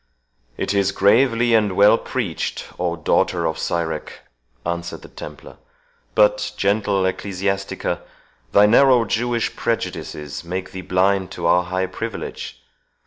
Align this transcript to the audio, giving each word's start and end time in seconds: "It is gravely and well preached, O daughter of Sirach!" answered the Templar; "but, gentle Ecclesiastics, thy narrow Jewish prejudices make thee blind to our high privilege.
"It 0.57 0.73
is 0.73 0.91
gravely 0.91 1.53
and 1.53 1.73
well 1.75 1.95
preached, 1.99 2.65
O 2.79 2.95
daughter 2.95 3.45
of 3.45 3.59
Sirach!" 3.59 4.21
answered 4.65 5.03
the 5.03 5.07
Templar; 5.09 5.57
"but, 6.15 6.53
gentle 6.57 7.05
Ecclesiastics, 7.05 8.01
thy 8.51 8.65
narrow 8.65 9.05
Jewish 9.05 9.55
prejudices 9.55 10.43
make 10.43 10.71
thee 10.71 10.81
blind 10.81 11.29
to 11.33 11.45
our 11.45 11.65
high 11.65 11.85
privilege. 11.85 12.63